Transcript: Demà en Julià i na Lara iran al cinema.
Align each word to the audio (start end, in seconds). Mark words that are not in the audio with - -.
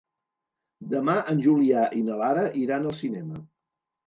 Demà 0.93 1.17
en 1.33 1.43
Julià 1.47 1.83
i 1.99 2.01
na 2.09 2.17
Lara 2.23 2.47
iran 2.63 2.89
al 2.89 2.97
cinema. 3.05 3.45